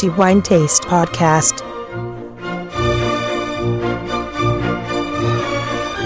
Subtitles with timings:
[0.00, 1.62] The Wine Taste Podcast.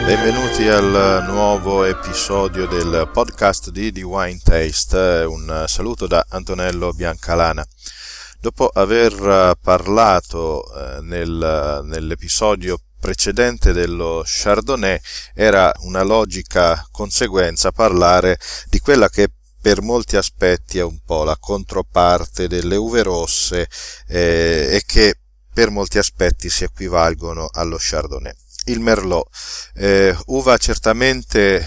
[0.05, 5.25] Benvenuti al nuovo episodio del podcast di The Wine Taste.
[5.29, 7.65] Un saluto da Antonello Biancalana.
[8.41, 14.99] Dopo aver parlato eh, nel, nell'episodio precedente dello Chardonnay
[15.35, 19.29] era una logica conseguenza parlare di quella che
[19.65, 23.67] per molti aspetti è un po' la controparte delle uve rosse
[24.09, 25.15] eh, e che
[25.55, 28.35] per molti aspetti si equivalgono allo Chardonnay.
[28.67, 29.27] Il Merlot,
[29.77, 31.65] eh, uva certamente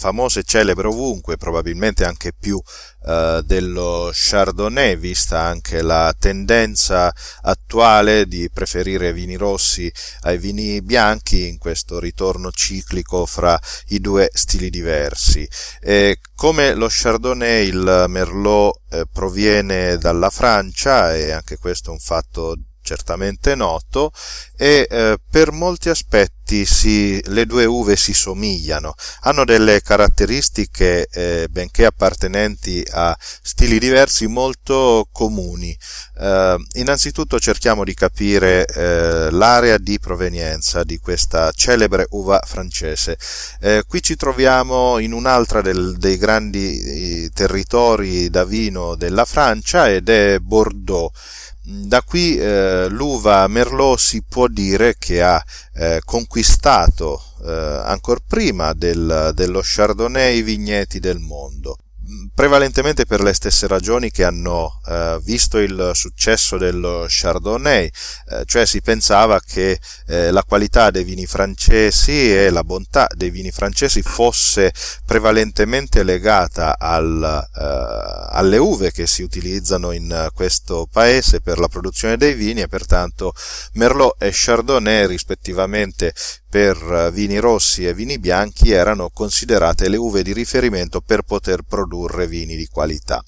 [0.00, 2.58] famosa e celebre ovunque, probabilmente anche più
[3.06, 9.92] eh, dello Chardonnay, vista anche la tendenza attuale di preferire vini rossi
[10.22, 15.46] ai vini bianchi in questo ritorno ciclico fra i due stili diversi.
[15.80, 21.98] E come lo Chardonnay, il Merlot eh, proviene dalla Francia e anche questo è un
[21.98, 24.12] fatto certamente noto
[24.56, 31.46] e eh, per molti aspetti si, le due uve si somigliano, hanno delle caratteristiche eh,
[31.48, 35.76] benché appartenenti a stili diversi molto comuni.
[36.18, 43.16] Eh, innanzitutto cerchiamo di capire eh, l'area di provenienza di questa celebre uva francese.
[43.60, 46.80] Eh, qui ci troviamo in un'altra del, dei grandi
[47.24, 51.10] eh, territori da vino della Francia ed è Bordeaux
[51.62, 55.42] da qui eh, l'uva Merlot si può dire che ha
[55.74, 61.76] eh, conquistato eh, ancora prima del, dello Chardonnay i vigneti del mondo
[62.34, 67.84] prevalentemente per le stesse ragioni che hanno eh, visto il successo dello Chardonnay,
[68.30, 73.30] eh, cioè si pensava che eh, la qualità dei vini francesi e la bontà dei
[73.30, 74.72] vini francesi fosse
[75.04, 82.16] prevalentemente legata al, eh, alle uve che si utilizzano in questo paese per la produzione
[82.16, 83.32] dei vini e pertanto
[83.74, 86.12] Merlot e Chardonnay rispettivamente
[86.50, 91.62] per eh, vini rossi e vini bianchi erano considerate le uve di riferimento per poter
[91.62, 93.22] produrre vini di qualità.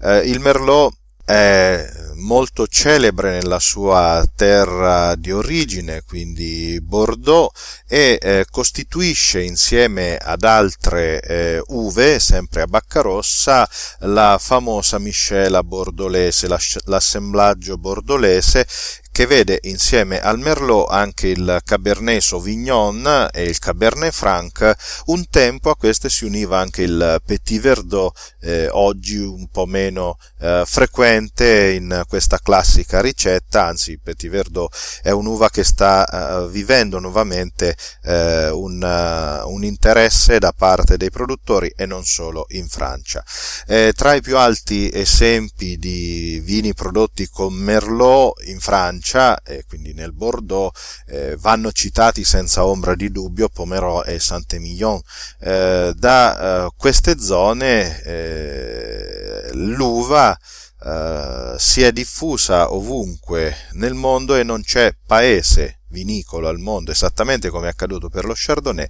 [0.00, 0.92] Eh, il Merlot
[1.24, 7.50] è molto celebre nella sua terra di origine, quindi Bordeaux,
[7.86, 13.68] e eh, costituisce insieme ad altre eh, uve, sempre a bacca rossa,
[14.00, 16.48] la famosa miscela bordolese,
[16.86, 18.66] l'assemblaggio bordolese,
[19.12, 24.74] che vede insieme al Merlot anche il Cabernet Sauvignon e il Cabernet Franc.
[25.06, 30.16] Un tempo a queste si univa anche il Petit Verdot, eh, oggi un po' meno
[30.40, 36.48] eh, frequente in questa classica ricetta, anzi il Petit Verdot è un'uva che sta eh,
[36.48, 42.66] vivendo nuovamente eh, un, uh, un, interesse da parte dei produttori e non solo in
[42.66, 43.22] Francia.
[43.66, 49.64] Eh, tra i più alti esempi di vini prodotti con Merlot in Francia Francia, e
[49.66, 50.72] quindi nel Bordeaux,
[51.06, 55.00] eh, vanno citati senza ombra di dubbio Pomerò e Saint-Emilion.
[55.40, 60.36] Eh, da eh, queste zone eh, l'uva
[60.84, 67.50] eh, si è diffusa ovunque nel mondo e non c'è paese vinicolo al mondo, esattamente
[67.50, 68.88] come è accaduto per lo Chardonnay,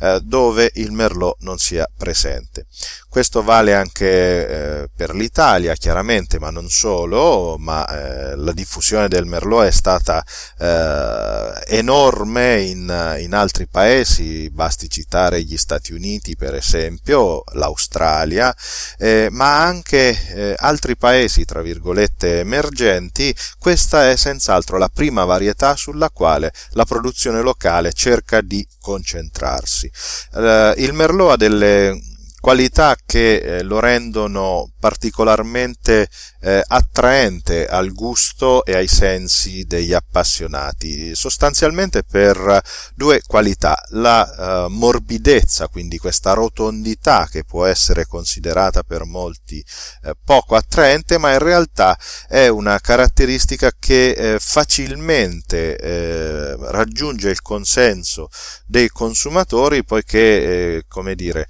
[0.00, 2.66] eh, dove il Merlot non sia presente.
[3.12, 9.26] Questo vale anche eh, per l'Italia, chiaramente, ma non solo, ma eh, la diffusione del
[9.26, 10.24] Merlot è stata
[10.58, 18.54] eh, enorme in, in, altri paesi, basti citare gli Stati Uniti per esempio, l'Australia,
[18.96, 25.76] eh, ma anche eh, altri paesi, tra virgolette, emergenti, questa è senz'altro la prima varietà
[25.76, 29.90] sulla quale la produzione locale cerca di concentrarsi.
[30.34, 32.00] Eh, il Merlot ha delle
[32.40, 36.08] qualità che eh, lo rendono particolarmente
[36.40, 42.60] eh, attraente al gusto e ai sensi degli appassionati, sostanzialmente per
[42.92, 49.64] due qualità, la eh, morbidezza, quindi questa rotondità che può essere considerata per molti
[50.02, 51.96] eh, poco attraente, ma in realtà
[52.26, 58.28] è una caratteristica che eh, facilmente eh, raggiunge il consenso
[58.66, 61.46] dei consumatori poiché, eh, come dire,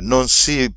[0.00, 0.72] non si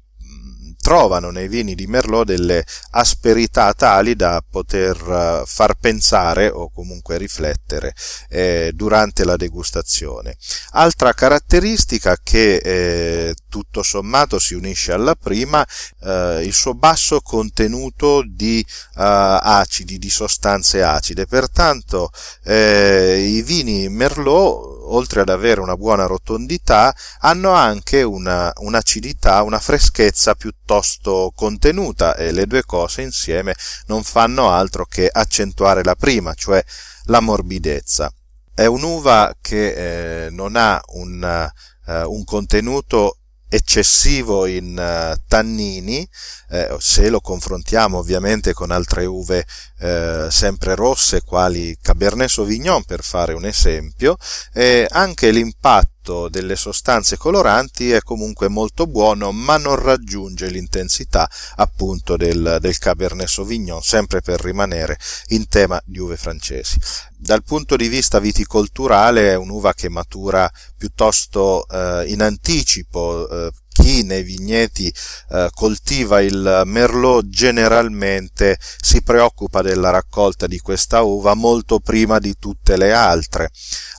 [0.82, 7.18] trovano nei vini di Merlot delle asperità tali da poter eh, far pensare o comunque
[7.18, 7.94] riflettere
[8.30, 10.38] eh, durante la degustazione.
[10.72, 15.66] Altra caratteristica che eh, tutto sommato si unisce alla prima,
[16.04, 22.12] eh, il suo basso contenuto di eh, acidi, di sostanze acide, pertanto
[22.44, 29.60] eh, i vini Merlot oltre ad avere una buona rotondità, hanno anche una, un'acidità, una
[29.60, 33.56] freschezza piuttosto contenuta e le due cose insieme
[33.88, 36.64] non fanno altro che accentuare la prima, cioè
[37.06, 38.12] la morbidezza.
[38.54, 41.50] È un'uva che eh, non ha un,
[41.86, 43.19] uh, un contenuto
[43.50, 46.08] eccessivo in uh, tannini,
[46.50, 49.46] eh, se lo confrontiamo ovviamente con altre uve
[49.80, 54.18] eh, sempre rosse, quali Cabernet Sauvignon per fare un esempio,
[54.54, 55.99] eh, anche l'impatto
[56.30, 63.28] delle sostanze coloranti è comunque molto buono, ma non raggiunge l'intensità appunto del, del Cabernet
[63.28, 64.98] Sauvignon, sempre per rimanere
[65.28, 66.78] in tema di uve francesi.
[67.16, 74.04] Dal punto di vista viticolturale è un'uva che matura piuttosto eh, in anticipo, eh, chi
[74.04, 74.94] nei vigneti
[75.30, 82.36] eh, coltiva il merlot generalmente si preoccupa della raccolta di questa uva molto prima di
[82.38, 83.50] tutte le altre.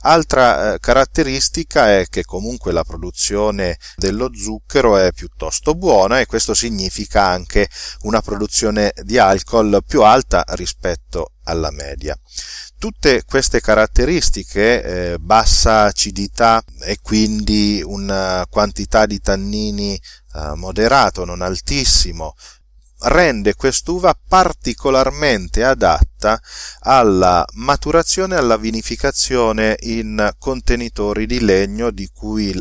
[0.03, 6.55] Altra eh, caratteristica è che comunque la produzione dello zucchero è piuttosto buona e questo
[6.55, 7.69] significa anche
[8.01, 12.17] una produzione di alcol più alta rispetto alla media.
[12.79, 14.83] Tutte queste caratteristiche,
[15.13, 22.33] eh, bassa acidità e quindi una quantità di tannini eh, moderato, non altissimo,
[23.03, 26.39] rende quest'uva particolarmente adatta
[26.81, 32.53] alla maturazione e alla vinificazione in contenitori di legno di cui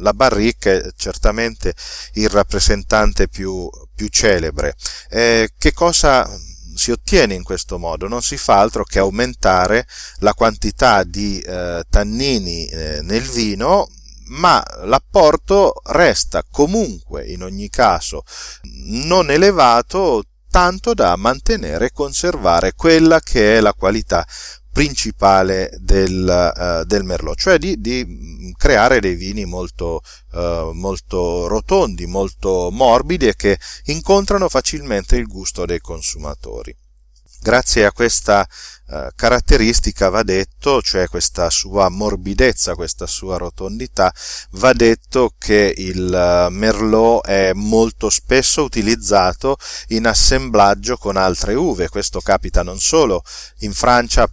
[0.00, 1.74] la barrica è certamente
[2.14, 4.74] il rappresentante più, più celebre.
[5.10, 6.28] Eh, che cosa
[6.74, 8.06] si ottiene in questo modo?
[8.06, 9.86] Non si fa altro che aumentare
[10.18, 13.88] la quantità di eh, tannini eh, nel vino
[14.28, 18.22] ma l'apporto resta comunque in ogni caso
[18.86, 24.26] non elevato tanto da mantenere e conservare quella che è la qualità
[24.72, 30.02] principale del, uh, del merlot, cioè di, di, creare dei vini molto,
[30.32, 36.72] uh, molto rotondi, molto morbidi e che incontrano facilmente il gusto dei consumatori.
[37.40, 38.46] Grazie a questa
[38.88, 44.12] uh, caratteristica va detto, cioè questa sua morbidezza, questa sua rotondità,
[44.52, 49.56] va detto che il merlot è molto spesso utilizzato
[49.88, 51.88] in assemblaggio con altre uve.
[51.88, 53.22] Questo capita non solo
[53.58, 54.28] in Francia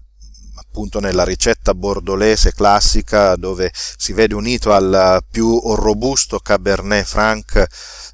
[0.76, 7.66] appunto nella ricetta bordolese classica dove si vede unito al più robusto Cabernet Franc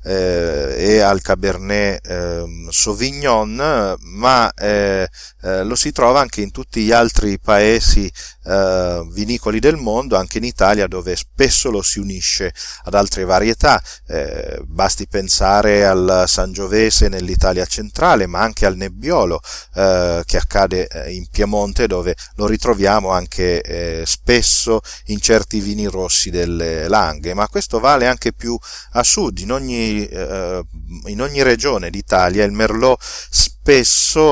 [0.03, 5.09] eh, e al Cabernet eh, Sauvignon, ma eh,
[5.41, 8.11] eh, lo si trova anche in tutti gli altri paesi
[8.43, 12.53] eh, vinicoli del mondo, anche in Italia dove spesso lo si unisce
[12.83, 13.81] ad altre varietà.
[14.07, 19.39] Eh, basti pensare al Sangiovese nell'Italia centrale, ma anche al Nebbiolo
[19.73, 27.33] che accade in Piemonte dove lo ritroviamo anche spesso in certi vini rossi delle Langhe,
[27.33, 28.57] ma questo vale anche più
[28.91, 30.63] a sud, in ogni eh,
[31.05, 33.59] in ogni regione d'Italia il merlot spesso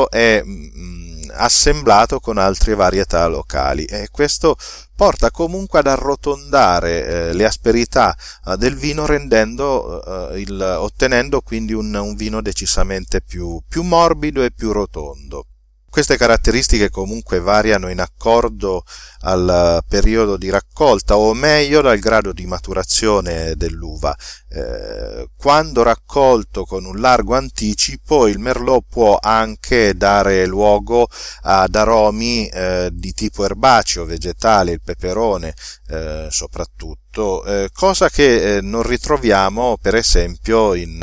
[0.10, 4.56] è mm, assemblato con altre varietà locali e questo
[4.96, 8.16] porta comunque ad arrotondare eh, le asperità
[8.46, 14.44] eh, del vino rendendo, eh, il, ottenendo quindi un, un vino decisamente più, più morbido
[14.44, 15.46] e più rotondo.
[15.90, 18.84] Queste caratteristiche comunque variano in accordo
[19.22, 24.16] al periodo di raccolta o meglio dal grado di maturazione dell'uva.
[24.50, 31.08] Eh, quando raccolto con un largo anticipo il merlot può anche dare luogo
[31.42, 35.54] ad aromi eh, di tipo erbaceo, vegetale, il peperone
[35.88, 41.02] eh, soprattutto, eh, cosa che eh, non ritroviamo per esempio in,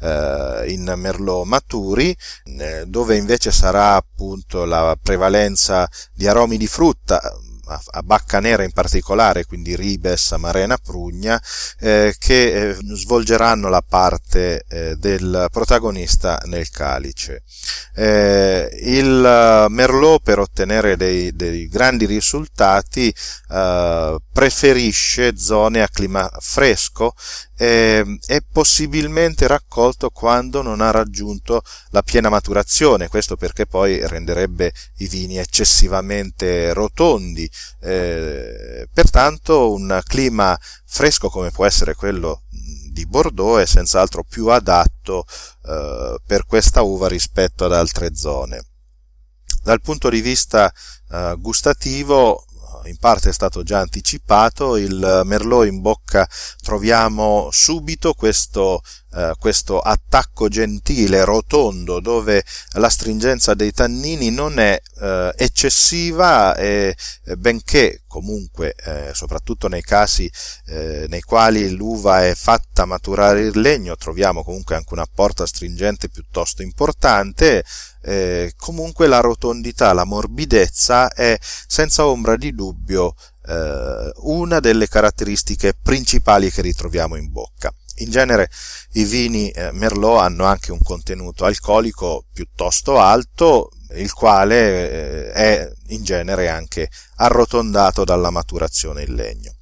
[0.00, 2.16] eh, in merlot maturi,
[2.86, 7.20] dove invece sarà appunto la prevalenza di aromi di frutta,
[7.66, 11.40] a Bacca Nera in particolare, quindi Ribes, Amarena, Prugna,
[11.80, 17.42] eh, che eh, svolgeranno la parte eh, del protagonista nel calice.
[17.94, 23.14] Eh, il Merlot per ottenere dei, dei grandi risultati
[23.50, 27.14] eh, preferisce zone a clima fresco
[27.56, 34.72] eh, è possibilmente raccolto quando non ha raggiunto la piena maturazione, questo perché poi renderebbe
[34.98, 37.50] i vini eccessivamente rotondi.
[37.80, 42.42] Eh, pertanto un clima fresco come può essere quello
[42.96, 45.26] di Bordeaux è senz'altro più adatto
[45.66, 48.64] eh, per questa uva rispetto ad altre zone.
[49.62, 50.72] Dal punto di vista
[51.10, 52.45] eh, gustativo
[52.86, 56.28] in parte è stato già anticipato, il Merlot in bocca.
[56.62, 58.80] Troviamo subito questo
[59.16, 66.94] eh, questo attacco gentile, rotondo, dove la stringenza dei tannini non è eh, eccessiva e
[67.38, 70.30] benché comunque, eh, soprattutto nei casi
[70.66, 76.08] eh, nei quali l'uva è fatta maturare il legno, troviamo comunque anche un apporto astringente
[76.08, 77.64] piuttosto importante,
[78.02, 83.14] eh, comunque la rotondità, la morbidezza è senza ombra di dubbio
[83.46, 87.72] eh, una delle caratteristiche principali che ritroviamo in bocca.
[87.96, 88.50] In genere
[88.92, 95.72] i vini eh, Merlot hanno anche un contenuto alcolico piuttosto alto, il quale eh, è
[95.88, 99.55] in genere anche arrotondato dalla maturazione in legno.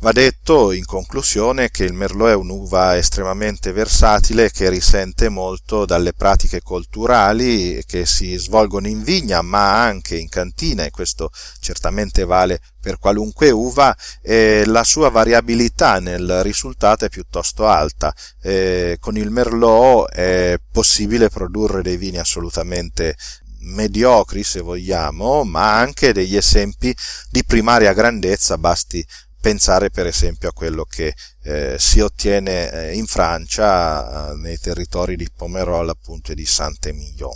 [0.00, 6.12] Va detto in conclusione che il Merlot è un'uva estremamente versatile che risente molto dalle
[6.12, 12.60] pratiche culturali che si svolgono in vigna ma anche in cantina e questo certamente vale
[12.80, 18.14] per qualunque uva e la sua variabilità nel risultato è piuttosto alta.
[18.40, 23.16] E con il Merlot è possibile produrre dei vini assolutamente
[23.62, 26.94] mediocri se vogliamo, ma anche degli esempi
[27.30, 29.04] di primaria grandezza, basti
[29.40, 35.16] pensare per esempio a quello che eh, si ottiene eh, in Francia eh, nei territori
[35.16, 37.34] di Pomerol appunto e di Saint-Emilion.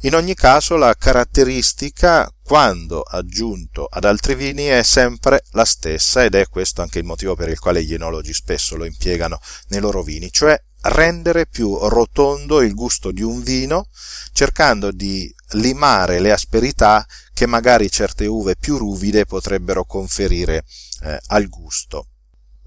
[0.00, 6.34] In ogni caso la caratteristica quando aggiunto ad altri vini è sempre la stessa ed
[6.34, 10.02] è questo anche il motivo per il quale gli enologi spesso lo impiegano nei loro
[10.02, 13.88] vini, cioè rendere più rotondo il gusto di un vino
[14.32, 20.64] cercando di limare le asperità che magari certe uve più ruvide potrebbero conferire
[21.02, 22.08] eh, al gusto.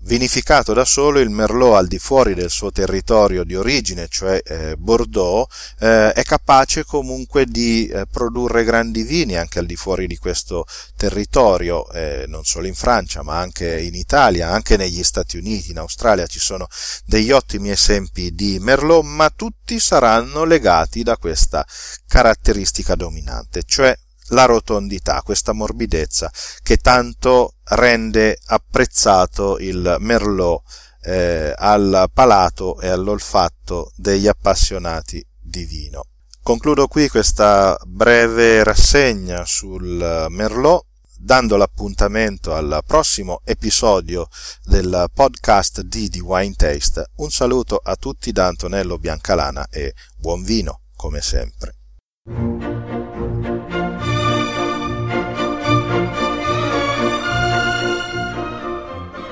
[0.02, 4.76] Vinificato da solo, il Merlot al di fuori del suo territorio di origine, cioè eh,
[4.78, 5.46] Bordeaux,
[5.80, 10.66] eh, è capace comunque di eh, produrre grandi vini anche al di fuori di questo
[10.96, 15.80] territorio, eh, non solo in Francia ma anche in Italia, anche negli Stati Uniti, in
[15.80, 16.68] Australia ci sono
[17.06, 21.66] degli ottimi esempi di Merlot, ma tutti saranno legati da questa
[22.08, 23.96] caratteristica dominante, cioè
[24.30, 26.32] la rotondità, questa morbidezza
[26.62, 30.64] che tanto rende apprezzato il Merlot
[31.02, 36.06] eh, al palato e all'olfatto degli appassionati di vino.
[36.42, 40.86] Concludo qui questa breve rassegna sul Merlot
[41.20, 44.28] dando l'appuntamento al prossimo episodio
[44.64, 47.12] del podcast di The Wine Taste.
[47.18, 51.76] Un saluto a tutti da Antonello Biancalana e buon vino come sempre.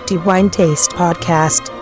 [0.08, 1.77] The Wine Taste Podcast.